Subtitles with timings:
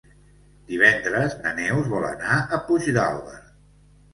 [0.71, 3.39] Divendres na Neus vol anar a Puigdàlber.